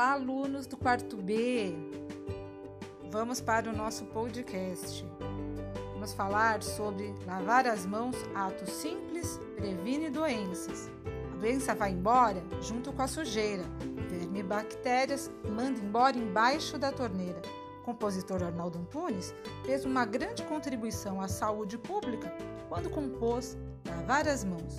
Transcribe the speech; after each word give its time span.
Olá, 0.00 0.12
alunos 0.12 0.66
do 0.66 0.78
quarto 0.78 1.18
B. 1.18 1.74
Vamos 3.10 3.38
para 3.38 3.68
o 3.68 3.76
nosso 3.76 4.06
podcast. 4.06 5.04
Vamos 5.92 6.14
falar 6.14 6.62
sobre 6.62 7.14
lavar 7.26 7.66
as 7.66 7.84
mãos, 7.84 8.16
ato 8.34 8.64
simples, 8.70 9.38
previne 9.56 10.08
doenças. 10.08 10.90
A 11.34 11.36
doença 11.36 11.74
vai 11.74 11.90
embora 11.90 12.42
junto 12.62 12.94
com 12.94 13.02
a 13.02 13.06
sujeira. 13.06 13.62
Verme 14.08 14.40
e 14.40 14.42
bactérias 14.42 15.30
manda 15.50 15.78
embora 15.78 16.16
embaixo 16.16 16.78
da 16.78 16.90
torneira. 16.90 17.42
O 17.82 17.84
compositor 17.84 18.42
Arnaldo 18.42 18.78
Antunes 18.78 19.34
fez 19.66 19.84
uma 19.84 20.06
grande 20.06 20.42
contribuição 20.44 21.20
à 21.20 21.28
saúde 21.28 21.76
pública 21.76 22.34
quando 22.70 22.88
compôs 22.88 23.54
Lavar 23.86 24.26
as 24.26 24.44
Mãos. 24.44 24.78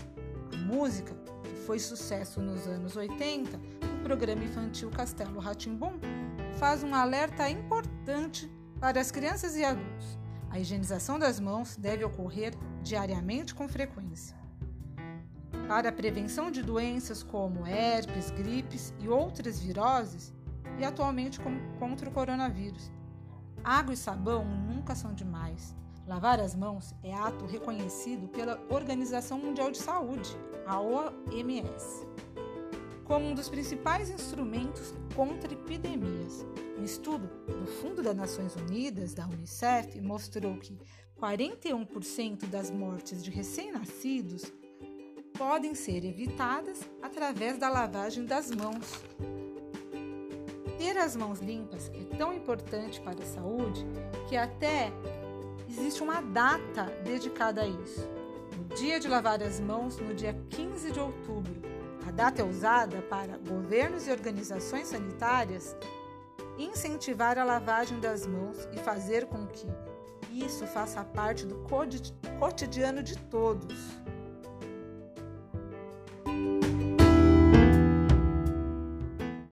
A 0.52 0.58
música, 0.58 1.14
que 1.44 1.56
foi 1.68 1.78
sucesso 1.78 2.42
nos 2.42 2.66
anos 2.66 2.96
80, 2.96 3.60
programa 4.02 4.44
infantil 4.44 4.90
Castelo 4.90 5.40
Ratimbum 5.40 5.94
faz 6.58 6.84
um 6.84 6.94
alerta 6.94 7.50
importante 7.50 8.52
para 8.80 9.00
as 9.00 9.12
crianças 9.12 9.56
e 9.56 9.64
adultos. 9.64 10.20
A 10.50 10.60
higienização 10.60 11.18
das 11.18 11.40
mãos 11.40 11.78
deve 11.78 12.04
ocorrer 12.04 12.54
diariamente 12.82 13.56
com 13.56 13.70
frequência. 13.70 14.36
Para 15.68 15.90
a 15.90 15.92
prevenção 15.92 16.52
de 16.52 16.62
doenças 16.62 17.24
como 17.24 17.66
herpes, 17.66 18.32
gripes 18.32 18.94
e 19.00 19.08
outras 19.08 19.60
viroses, 19.60 20.34
e 20.78 20.84
atualmente 20.84 21.40
contra 21.80 22.10
o 22.10 22.12
coronavírus. 22.12 22.92
Água 23.64 23.94
e 23.94 23.98
sabão 23.98 24.44
nunca 24.44 24.96
são 24.96 25.14
demais. 25.14 25.76
Lavar 26.08 26.40
as 26.40 26.56
mãos 26.56 26.96
é 27.04 27.14
ato 27.14 27.46
reconhecido 27.46 28.28
pela 28.28 28.60
Organização 28.70 29.38
Mundial 29.38 29.72
de 29.72 29.78
Saúde, 29.78 30.36
a 30.66 30.82
OMS 30.82 32.08
como 33.12 33.28
um 33.28 33.34
dos 33.34 33.50
principais 33.50 34.10
instrumentos 34.10 34.94
contra 35.14 35.52
epidemias. 35.52 36.46
Um 36.80 36.84
estudo 36.86 37.28
do 37.46 37.68
Fundo 37.68 38.02
das 38.02 38.16
Nações 38.16 38.56
Unidas, 38.56 39.14
da 39.14 39.28
Unicef, 39.28 40.00
mostrou 40.00 40.56
que 40.56 40.80
41% 41.20 42.46
das 42.46 42.72
mortes 42.72 43.22
de 43.22 43.30
recém-nascidos 43.30 44.46
podem 45.38 45.76
ser 45.76 46.06
evitadas 46.06 46.90
através 47.02 47.58
da 47.58 47.68
lavagem 47.68 48.24
das 48.24 48.50
mãos. 48.50 49.04
Ter 50.78 50.98
as 50.98 51.14
mãos 51.14 51.42
limpas 51.42 51.92
é 51.94 52.16
tão 52.16 52.34
importante 52.34 53.02
para 53.02 53.22
a 53.22 53.28
saúde 53.28 53.86
que 54.30 54.38
até 54.38 54.90
existe 55.68 56.02
uma 56.02 56.22
data 56.22 56.86
dedicada 57.04 57.64
a 57.64 57.68
isso. 57.68 58.10
O 58.58 58.74
dia 58.74 59.02
de 59.02 59.10
lavar 59.10 59.44
as 59.44 59.60
mãos, 59.60 59.98
no 59.98 60.14
dia 60.14 60.34
15 60.50 60.94
de 60.94 61.00
outubro, 61.02 61.71
a 62.08 62.12
data 62.12 62.42
é 62.42 62.46
usada 62.46 63.02
para 63.04 63.38
governos 63.38 64.08
e 64.08 64.12
organizações 64.12 64.88
sanitárias 64.88 65.76
incentivar 66.58 67.38
a 67.38 67.44
lavagem 67.44 68.00
das 68.00 68.26
mãos 68.26 68.68
e 68.72 68.78
fazer 68.78 69.26
com 69.26 69.48
que 69.48 69.68
isso 70.32 70.66
faça 70.68 71.04
parte 71.04 71.46
do 71.46 71.56
cotidiano 72.40 73.04
de 73.04 73.18
todos. 73.18 73.78